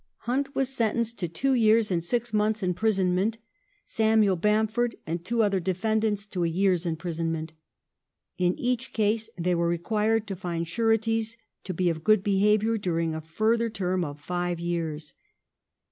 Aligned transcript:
Hunt 0.21 0.55
was 0.55 0.69
sentenced 0.69 1.19
to 1.19 1.27
two 1.27 1.53
years 1.53 1.91
and 1.91 2.03
six 2.03 2.33
months' 2.33 2.63
imprisonment, 2.63 3.37
Samuel 3.85 4.35
Bamford 4.35 4.95
and 5.05 5.23
two 5.23 5.43
other 5.43 5.59
defendants 5.59 6.25
to 6.25 6.43
a 6.43 6.47
year's 6.49 6.87
imprisonment. 6.87 7.53
In 8.39 8.57
each 8.57 8.93
case 8.93 9.29
they 9.37 9.53
were 9.53 9.67
required 9.67 10.25
to 10.25 10.35
find 10.35 10.67
sureties 10.67 11.37
to 11.65 11.73
be 11.75 11.87
of 11.91 12.03
good 12.03 12.23
behaviour 12.23 12.79
during 12.79 13.13
a 13.13 13.21
further 13.21 13.69
term 13.69 14.03
of 14.03 14.19
five 14.19 14.59
years. 14.59 15.13